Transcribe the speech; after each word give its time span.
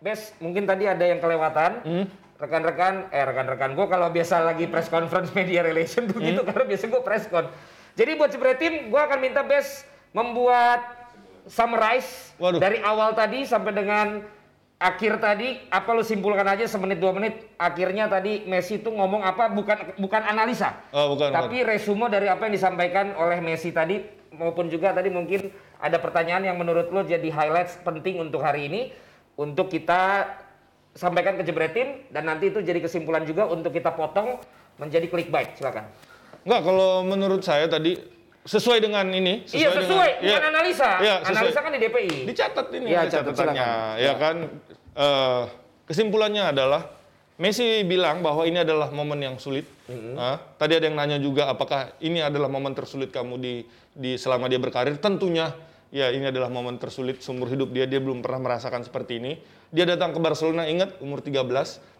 Bes, 0.00 0.32
mungkin 0.40 0.64
tadi 0.64 0.88
ada 0.88 1.04
yang 1.04 1.20
kelewatan. 1.20 1.72
Hmm. 1.84 2.04
Rekan-rekan, 2.40 3.12
eh 3.12 3.20
rekan-rekan 3.20 3.76
gue 3.76 3.84
kalau 3.84 4.08
biasa 4.08 4.40
lagi 4.40 4.64
press 4.64 4.88
conference 4.88 5.28
media 5.38 5.60
relation 5.60 6.08
Hmm. 6.08 6.16
begitu 6.16 6.40
karena 6.40 6.64
biasa 6.64 6.84
gue 6.88 7.02
press 7.04 7.24
con. 7.28 7.46
Jadi 7.94 8.10
buat 8.16 8.32
Jebretin, 8.32 8.88
gue 8.88 9.00
akan 9.00 9.18
minta 9.20 9.44
Bes 9.44 9.84
membuat 10.16 10.80
summarize 11.44 12.32
Waduh. 12.40 12.56
dari 12.56 12.80
awal 12.80 13.12
tadi 13.12 13.44
sampai 13.44 13.72
dengan 13.76 14.06
akhir 14.80 15.20
tadi 15.20 15.60
apa 15.68 15.92
lu 15.92 16.00
simpulkan 16.00 16.48
aja 16.48 16.64
semenit 16.64 16.96
dua 16.96 17.12
menit 17.12 17.52
akhirnya 17.60 18.08
tadi 18.08 18.48
Messi 18.48 18.80
itu 18.80 18.88
ngomong 18.88 19.20
apa 19.20 19.52
bukan 19.52 20.00
bukan 20.00 20.22
analisa 20.24 20.72
Oh, 20.88 21.12
bukan, 21.12 21.28
tapi 21.28 21.60
resume 21.60 22.08
dari 22.08 22.32
apa 22.32 22.48
yang 22.48 22.54
disampaikan 22.56 23.12
oleh 23.12 23.44
Messi 23.44 23.76
tadi 23.76 24.00
maupun 24.32 24.72
juga 24.72 24.96
tadi 24.96 25.12
mungkin 25.12 25.52
ada 25.76 26.00
pertanyaan 26.00 26.48
yang 26.48 26.56
menurut 26.56 26.88
lo 26.88 27.04
jadi 27.04 27.28
highlights 27.28 27.76
penting 27.84 28.24
untuk 28.24 28.40
hari 28.40 28.72
ini 28.72 28.80
untuk 29.40 29.72
kita 29.72 30.28
sampaikan 30.92 31.40
ke 31.40 31.42
Jebretin 31.48 32.04
dan 32.12 32.28
nanti 32.28 32.52
itu 32.52 32.60
jadi 32.60 32.76
kesimpulan 32.76 33.24
juga 33.24 33.48
untuk 33.48 33.72
kita 33.72 33.96
potong 33.96 34.36
menjadi 34.76 35.08
clickbait 35.08 35.56
silakan. 35.56 35.88
Enggak, 36.44 36.60
kalau 36.68 36.90
menurut 37.08 37.40
saya 37.40 37.64
tadi 37.64 37.96
sesuai 38.44 38.84
dengan 38.84 39.08
ini. 39.08 39.44
iya 39.52 39.72
dengan- 39.72 39.80
sesuai, 39.84 40.10
bukan 40.20 40.28
iya. 40.44 40.50
analisa. 40.52 40.90
Iya, 41.00 41.14
sesuai. 41.24 41.36
analisa 41.40 41.60
kan 41.60 41.70
di 41.72 41.80
DPI. 41.80 42.16
Dicatat 42.28 42.66
ini 42.76 42.86
Iya, 42.92 42.98
ada 43.00 43.10
catat, 43.12 43.24
catatannya. 43.32 43.64
silakan. 43.64 44.04
Ya 44.04 44.12
kan 44.16 44.36
eh, 44.90 45.42
kesimpulannya 45.88 46.44
adalah 46.52 46.82
Messi 47.40 47.88
bilang 47.88 48.20
bahwa 48.20 48.44
ini 48.44 48.60
adalah 48.60 48.92
momen 48.92 49.16
yang 49.16 49.40
sulit. 49.40 49.64
Ah, 50.20 50.36
tadi 50.60 50.76
ada 50.76 50.84
yang 50.84 50.92
nanya 50.92 51.16
juga 51.16 51.48
apakah 51.48 51.96
ini 52.04 52.20
adalah 52.20 52.52
momen 52.52 52.76
tersulit 52.76 53.08
kamu 53.08 53.40
di 53.40 53.54
di 53.96 54.20
selama 54.20 54.44
dia 54.44 54.60
berkarir? 54.60 55.00
Tentunya 55.00 55.48
ya 55.90 56.10
ini 56.10 56.30
adalah 56.30 56.48
momen 56.50 56.78
tersulit 56.78 57.22
seumur 57.22 57.50
hidup 57.50 57.70
dia. 57.74 57.86
Dia 57.86 58.02
belum 58.02 58.22
pernah 58.22 58.50
merasakan 58.50 58.86
seperti 58.86 59.20
ini. 59.22 59.32
Dia 59.70 59.86
datang 59.86 60.10
ke 60.10 60.18
Barcelona 60.18 60.66
ingat 60.66 60.98
umur 60.98 61.22
13 61.22 61.46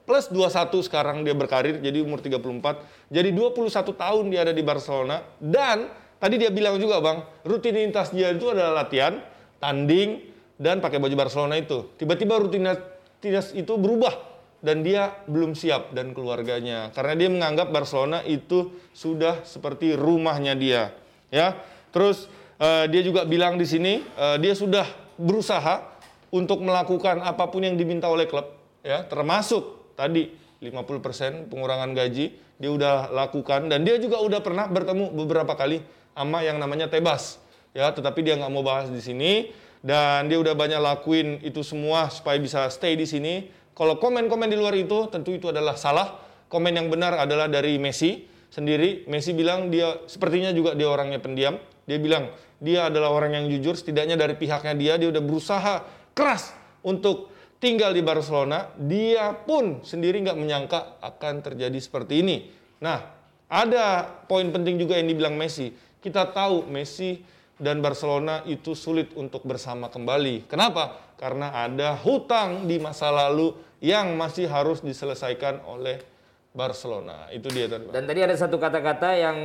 plus 0.03 0.27
21 0.33 0.87
sekarang 0.91 1.23
dia 1.23 1.37
berkarir 1.37 1.79
jadi 1.79 2.03
umur 2.03 2.19
34. 2.19 3.13
Jadi 3.13 3.31
21 3.31 3.95
tahun 3.95 4.25
dia 4.33 4.41
ada 4.43 4.55
di 4.55 4.65
Barcelona 4.67 5.23
dan 5.39 5.87
tadi 6.19 6.35
dia 6.41 6.51
bilang 6.51 6.81
juga 6.83 6.99
Bang, 6.99 7.23
rutinitas 7.47 8.11
dia 8.11 8.35
itu 8.35 8.51
adalah 8.51 8.83
latihan, 8.83 9.23
tanding 9.63 10.19
dan 10.59 10.83
pakai 10.83 10.99
baju 10.99 11.15
Barcelona 11.15 11.55
itu. 11.61 11.95
Tiba-tiba 11.95 12.43
rutinitas 12.43 13.55
itu 13.55 13.71
berubah 13.79 14.31
dan 14.61 14.85
dia 14.85 15.17
belum 15.25 15.57
siap 15.57 15.97
dan 15.97 16.13
keluarganya 16.13 16.93
karena 16.93 17.17
dia 17.17 17.29
menganggap 17.33 17.73
Barcelona 17.73 18.21
itu 18.29 18.77
sudah 18.93 19.41
seperti 19.49 19.97
rumahnya 19.97 20.53
dia 20.53 20.93
ya 21.33 21.57
terus 21.91 22.29
eh, 22.61 22.85
dia 22.93 23.03
juga 23.03 23.25
bilang 23.25 23.57
di 23.57 23.65
sini 23.65 24.05
eh, 24.05 24.37
dia 24.37 24.53
sudah 24.53 24.85
berusaha 25.17 25.91
untuk 26.31 26.63
melakukan 26.63 27.21
apa 27.25 27.51
pun 27.51 27.65
yang 27.67 27.75
diminta 27.75 28.07
oleh 28.07 28.29
klub 28.29 28.47
ya. 28.85 29.03
Termasuk 29.09 29.95
tadi 29.99 30.31
50% 30.63 31.49
pengurangan 31.51 31.91
gaji 31.97 32.37
dia 32.61 32.71
udah 32.71 33.11
lakukan. 33.11 33.67
Dan 33.67 33.83
dia 33.83 33.99
juga 33.99 34.21
udah 34.23 34.41
pernah 34.45 34.69
bertemu 34.71 35.11
beberapa 35.17 35.57
kali 35.57 35.83
sama 36.15 36.45
yang 36.45 36.61
namanya 36.61 36.87
Tebas 36.87 37.43
ya. 37.75 37.91
Tetapi 37.91 38.21
dia 38.23 38.39
nggak 38.39 38.53
mau 38.53 38.63
bahas 38.63 38.89
di 38.89 39.03
sini. 39.03 39.51
Dan 39.81 40.29
dia 40.29 40.37
udah 40.37 40.53
banyak 40.53 40.77
lakuin 40.77 41.41
itu 41.41 41.65
semua 41.65 42.13
supaya 42.13 42.37
bisa 42.37 42.69
stay 42.69 43.01
di 43.01 43.09
sini. 43.09 43.49
Kalau 43.73 43.97
komen-komen 43.97 44.53
di 44.53 44.57
luar 44.61 44.77
itu 44.77 45.09
tentu 45.09 45.33
itu 45.33 45.49
adalah 45.49 45.75
salah. 45.75 46.21
Komen 46.53 46.77
yang 46.77 46.93
benar 46.93 47.17
adalah 47.17 47.49
dari 47.49 47.81
Messi 47.81 48.29
sendiri. 48.51 49.07
Messi 49.07 49.33
bilang 49.33 49.71
dia 49.71 49.97
sepertinya 50.11 50.51
juga 50.51 50.77
dia 50.77 50.91
orangnya 50.91 51.23
pendiam. 51.23 51.57
Dia 51.87 51.97
bilang 51.97 52.35
dia 52.61 52.91
adalah 52.93 53.15
orang 53.15 53.39
yang 53.39 53.47
jujur. 53.49 53.79
Setidaknya 53.79 54.19
dari 54.19 54.37
pihaknya 54.37 54.75
dia 54.77 54.99
dia 55.01 55.09
udah 55.09 55.23
berusaha 55.23 55.75
keras 56.13 56.53
untuk 56.85 57.31
tinggal 57.63 57.95
di 57.95 58.03
Barcelona. 58.03 58.69
Dia 58.77 59.33
pun 59.33 59.81
sendiri 59.87 60.21
nggak 60.21 60.37
menyangka 60.37 61.01
akan 61.01 61.41
terjadi 61.41 61.79
seperti 61.79 62.21
ini. 62.21 62.51
Nah, 62.83 63.01
ada 63.47 64.07
poin 64.27 64.47
penting 64.51 64.77
juga 64.77 64.99
yang 64.99 65.09
dibilang 65.09 65.39
Messi. 65.39 65.73
Kita 66.01 66.29
tahu 66.31 66.67
Messi 66.69 67.19
dan 67.61 67.85
Barcelona 67.85 68.41
itu 68.49 68.73
sulit 68.73 69.13
untuk 69.15 69.45
bersama 69.45 69.93
kembali. 69.93 70.49
Kenapa? 70.49 71.13
Karena 71.21 71.53
ada 71.53 71.93
hutang 72.01 72.65
di 72.65 72.81
masa 72.81 73.13
lalu 73.13 73.53
yang 73.85 74.17
masih 74.17 74.49
harus 74.49 74.81
diselesaikan 74.81 75.61
oleh 75.69 76.01
Barcelona. 76.51 77.31
Itu 77.31 77.47
dia 77.49 77.67
tadi. 77.67 77.87
Dan 77.89 78.05
tadi 78.05 78.21
ada 78.21 78.35
satu 78.35 78.57
kata-kata 78.57 79.15
yang 79.15 79.39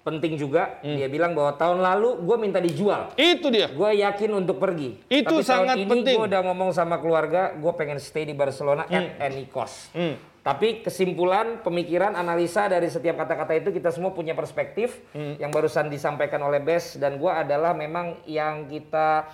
penting 0.00 0.34
juga. 0.34 0.80
Hmm. 0.80 0.96
Dia 0.96 1.06
bilang 1.06 1.32
bahwa 1.32 1.52
tahun 1.54 1.78
lalu 1.78 2.24
gue 2.24 2.36
minta 2.36 2.58
dijual. 2.58 3.12
Itu 3.14 3.52
dia. 3.52 3.68
Gue 3.68 4.00
yakin 4.00 4.30
untuk 4.34 4.56
pergi. 4.56 4.96
Itu 5.06 5.38
Tapi 5.38 5.44
sangat 5.44 5.76
tahun 5.76 5.86
ini 5.86 5.92
penting. 5.92 6.14
gue 6.16 6.26
udah 6.26 6.40
ngomong 6.42 6.70
sama 6.72 6.96
keluarga, 6.98 7.52
gue 7.52 7.72
pengen 7.74 7.98
stay 7.98 8.24
di 8.24 8.32
Barcelona 8.32 8.88
at 8.88 9.20
any 9.20 9.46
cost. 9.46 9.92
Hmm. 9.92 10.16
Tapi 10.40 10.80
kesimpulan, 10.80 11.60
pemikiran, 11.60 12.16
analisa 12.16 12.64
dari 12.64 12.88
setiap 12.88 13.20
kata-kata 13.20 13.60
itu 13.60 13.68
kita 13.70 13.92
semua 13.92 14.08
punya 14.10 14.32
perspektif 14.32 15.04
Hmm. 15.12 15.36
yang 15.36 15.52
barusan 15.52 15.92
disampaikan 15.92 16.40
oleh 16.40 16.58
Bes 16.58 16.96
dan 16.96 17.20
gue 17.20 17.28
adalah 17.28 17.70
memang 17.70 18.16
yang 18.24 18.64
kita 18.64 19.28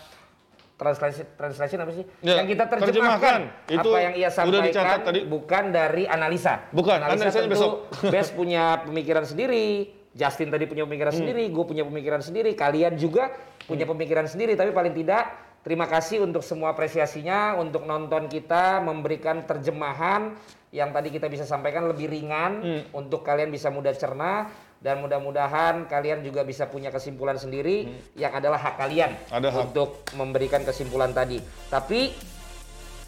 translation 0.76 1.26
translation 1.34 1.78
apa 1.80 1.92
sih? 1.92 2.04
Ya, 2.20 2.38
yang 2.38 2.46
kita 2.46 2.64
terjemahkan, 2.68 2.92
terjemahkan. 2.92 3.40
Itu 3.72 3.88
apa 3.90 3.98
yang 3.98 4.14
ia 4.14 4.28
udah 4.28 4.60
dicatat 4.62 4.70
sampaikan 4.70 5.00
tadi. 5.02 5.20
bukan 5.24 5.64
dari 5.70 6.04
analisa. 6.04 6.54
Bukan, 6.70 6.98
analisa 7.00 7.32
tentu 7.34 7.50
besok. 7.50 7.72
Bes 8.12 8.28
punya 8.30 8.84
pemikiran 8.84 9.24
sendiri, 9.24 9.88
Justin 10.12 10.48
tadi 10.48 10.64
punya 10.64 10.84
pemikiran 10.84 11.12
Hmm. 11.12 11.20
sendiri, 11.24 11.48
gue 11.48 11.64
punya 11.64 11.82
pemikiran 11.82 12.20
sendiri, 12.20 12.52
kalian 12.52 12.94
juga 12.94 13.32
punya 13.64 13.84
pemikiran 13.84 14.24
sendiri. 14.24 14.52
Tapi 14.52 14.70
paling 14.70 14.92
tidak 14.92 15.32
terima 15.60 15.84
kasih 15.84 16.20
untuk 16.20 16.40
semua 16.40 16.70
apresiasinya, 16.70 17.56
untuk 17.56 17.82
nonton 17.82 18.28
kita, 18.28 18.78
memberikan 18.78 19.42
terjemahan 19.42 20.36
yang 20.70 20.92
tadi 20.92 21.08
kita 21.08 21.26
bisa 21.26 21.42
sampaikan 21.42 21.88
lebih 21.88 22.04
ringan 22.06 22.52
Hmm. 22.60 22.82
untuk 22.94 23.24
kalian 23.24 23.48
bisa 23.48 23.68
mudah 23.68 23.92
cerna 23.92 24.52
dan 24.78 25.00
mudah-mudahan 25.00 25.84
kalian 25.84 26.20
juga 26.20 26.42
bisa 26.42 26.64
punya 26.64 26.88
kesimpulan 26.88 27.34
sendiri 27.34 27.88
yang 28.12 28.30
adalah 28.30 28.56
hak 28.56 28.76
kalian 28.76 29.12
Hmm. 29.18 29.36
Ada 29.36 29.48
hak. 29.48 29.60
untuk 29.66 29.88
memberikan 30.12 30.62
kesimpulan 30.62 31.10
tadi. 31.10 31.40
Tapi 31.66 32.12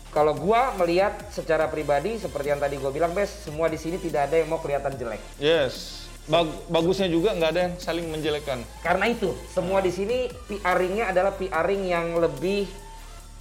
kalau 0.09 0.33
gua 0.33 0.73
melihat 0.75 1.13
secara 1.29 1.67
pribadi 1.67 2.17
seperti 2.17 2.49
yang 2.49 2.59
tadi 2.59 2.77
gua 2.77 2.89
bilang, 2.89 3.13
Bes, 3.13 3.29
semua 3.45 3.69
di 3.69 3.77
sini 3.77 3.97
tidak 3.97 4.27
ada 4.27 4.37
yang 4.37 4.49
mau 4.49 4.57
kelihatan 4.57 4.97
jelek. 4.97 5.21
Yes. 5.37 6.05
Bag- 6.25 6.65
bagusnya 6.67 7.09
juga 7.09 7.33
nggak 7.33 7.51
ada 7.51 7.61
yang 7.63 7.75
saling 7.77 8.05
menjelekkan. 8.07 8.61
Karena 8.79 9.09
itu, 9.09 9.33
semua 9.49 9.81
di 9.81 9.89
sini 9.89 10.29
PR-nya 10.45 11.09
adalah 11.09 11.33
PR 11.33 11.65
yang 11.69 12.17
lebih 12.17 12.69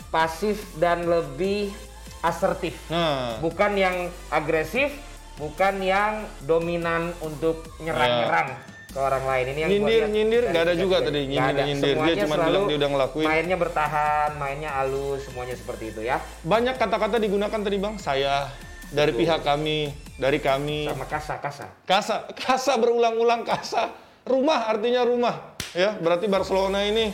pasif 0.07 0.63
dan 0.75 1.03
lebih 1.03 1.71
asertif. 2.19 2.75
Nah, 2.87 3.39
Bukan 3.39 3.75
yang 3.75 3.95
agresif, 4.27 4.91
bukan 5.37 5.73
yang 5.79 6.25
dominan 6.43 7.13
untuk 7.21 7.69
nyerang-nyerang 7.79 8.49
ke 8.87 8.97
orang 8.97 9.23
lain. 9.23 9.45
Ini 9.53 9.59
yang 9.61 9.69
Nyindir- 9.71 10.09
nyindir 10.09 10.43
nggak 10.49 10.63
ada 10.65 10.75
juga 10.75 10.97
tadi, 11.05 11.21
nyindir- 11.29 11.53
ada. 11.53 11.63
nyindir. 11.63 11.85
Dia 11.85 11.97
Semuanya 12.01 12.23
cuma 12.25 12.35
selalu 12.35 12.49
bilang 12.49 12.65
dia 12.65 12.77
udah 12.77 12.89
ngelakuin. 12.89 13.27
Mainnya 13.29 13.57
bertahan, 13.57 14.29
mainnya 14.35 14.71
halus, 14.73 15.19
semuanya 15.29 15.55
seperti 15.55 15.83
itu 15.93 16.01
ya. 16.01 16.17
banyak 16.41 16.75
kata-kata 16.75 17.15
digunakan 17.21 17.59
tadi 17.61 17.77
bang. 17.77 17.95
Saya 18.01 18.49
dari 18.89 19.11
pihak 19.13 19.45
kami, 19.45 19.93
dari 20.17 20.39
kami. 20.41 20.89
Sama 20.89 21.05
kasa-kasa. 21.05 21.65
Kasa, 21.85 22.15
kasa 22.33 22.73
berulang-ulang 22.81 23.45
kasa. 23.45 23.93
Rumah 24.27 24.67
artinya 24.73 25.05
rumah. 25.07 25.55
Ya, 25.75 25.93
berarti 25.99 26.25
Barcelona 26.27 26.83
ini 26.83 27.11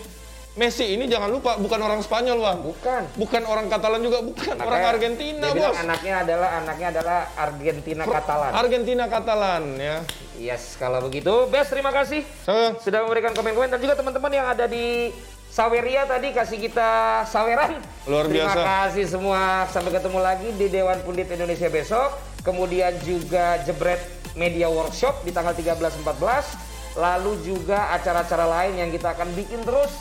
Messi 0.53 0.93
ini 0.93 1.09
jangan 1.09 1.33
lupa 1.33 1.57
bukan 1.57 1.81
orang 1.81 2.05
Spanyol, 2.05 2.37
Bang. 2.37 2.61
Bukan. 2.61 3.01
Bukan 3.17 3.41
orang 3.49 3.73
Katalan 3.73 4.05
juga, 4.05 4.21
bukan 4.21 4.53
orang 4.61 4.85
Argentina, 4.85 5.49
dia 5.49 5.65
Bos. 5.65 5.81
anaknya 5.81 6.13
adalah 6.21 6.49
anaknya 6.61 6.87
adalah 6.93 7.19
Argentina 7.33 8.03
Katalan. 8.05 8.51
Argentina 8.53 9.03
Katalan 9.09 9.63
ya. 9.81 9.97
Yes, 10.37 10.77
kalau 10.77 11.01
begitu, 11.09 11.49
Bes 11.49 11.73
terima 11.73 11.89
kasih 11.89 12.21
Sayang. 12.45 12.77
sudah 12.77 13.01
memberikan 13.01 13.33
komen-komen 13.33 13.73
dan 13.73 13.81
juga 13.81 13.97
teman-teman 13.97 14.29
yang 14.29 14.45
ada 14.45 14.69
di 14.69 15.09
Saweria 15.49 16.05
tadi 16.05 16.29
kasih 16.29 16.61
kita 16.61 16.89
saweran. 17.25 17.81
Luar 18.05 18.29
Terima 18.29 18.53
biasa. 18.53 18.61
kasih 18.61 19.05
semua. 19.09 19.65
Sampai 19.73 19.89
ketemu 19.89 20.21
lagi 20.21 20.49
di 20.53 20.69
Dewan 20.69 21.01
Pundit 21.01 21.33
Indonesia 21.33 21.69
besok. 21.69 22.13
Kemudian 22.45 22.93
juga 23.01 23.57
Jebret 23.61 24.01
Media 24.33 24.69
Workshop 24.69 25.25
di 25.25 25.33
tanggal 25.33 25.53
13-14. 25.53 26.93
Lalu 26.93 27.41
juga 27.41 27.89
acara-acara 27.89 28.45
lain 28.45 28.85
yang 28.85 28.89
kita 28.93 29.13
akan 29.13 29.33
bikin 29.33 29.61
terus 29.61 29.93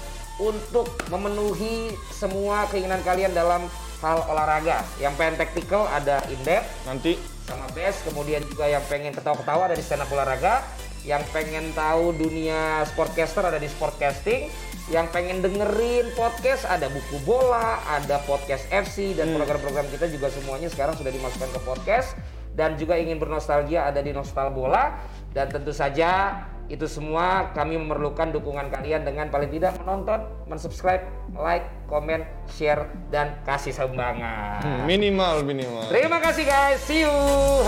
untuk 0.43 0.91
memenuhi 1.07 1.95
semua 2.11 2.67
keinginan 2.67 2.99
kalian 3.07 3.31
dalam 3.31 3.71
hal 4.03 4.27
olahraga. 4.27 4.83
Yang 4.99 5.15
pengen 5.15 5.37
tactical 5.39 5.87
ada 5.87 6.19
in-depth, 6.27 6.67
Nanti 6.83 7.15
sama 7.47 7.67
best 7.75 8.07
kemudian 8.07 8.43
juga 8.47 8.71
yang 8.71 8.83
pengen 8.87 9.11
ketawa-ketawa 9.15 9.71
ada 9.71 9.77
di 9.77 9.83
stand 9.83 10.03
up 10.07 10.11
olahraga 10.15 10.63
yang 11.03 11.23
pengen 11.35 11.75
tahu 11.75 12.15
dunia 12.15 12.87
sportcaster 12.87 13.43
ada 13.43 13.59
di 13.59 13.67
sportcasting 13.67 14.47
yang 14.91 15.11
pengen 15.11 15.43
dengerin 15.43 16.15
podcast 16.15 16.63
ada 16.71 16.87
buku 16.87 17.19
bola 17.27 17.83
ada 17.91 18.23
podcast 18.23 18.63
FC 18.71 19.19
dan 19.19 19.35
program-program 19.35 19.91
kita 19.91 20.07
juga 20.07 20.31
semuanya 20.31 20.71
sekarang 20.71 20.95
sudah 20.95 21.11
dimasukkan 21.11 21.51
ke 21.51 21.61
podcast 21.67 22.15
dan 22.55 22.79
juga 22.79 22.95
ingin 22.95 23.19
bernostalgia 23.19 23.91
ada 23.91 23.99
di 23.99 24.15
Nostal 24.15 24.55
Bola 24.55 24.95
dan 25.35 25.49
tentu 25.49 25.73
saja 25.73 26.45
Itu 26.73 26.89
semua 26.89 27.53
kami 27.53 27.77
memerlukan 27.77 28.33
dukungan 28.33 28.73
kalian 28.73 29.05
dengan 29.05 29.29
paling 29.29 29.53
tidak 29.53 29.77
menonton, 29.85 30.25
mensubscribe, 30.49 31.05
like, 31.37 31.69
komen, 31.85 32.25
share, 32.49 32.89
dan 33.13 33.37
kasih 33.45 33.77
sumbangan. 33.77 34.65
Hmm, 34.65 34.89
minimal 34.89 35.45
minimal. 35.45 35.85
Terima 35.93 36.17
kasih 36.17 36.49
guys. 36.49 36.81
See 36.81 37.05
you. 37.05 37.13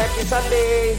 Happy 0.01 0.25
Sunday. 0.25 0.97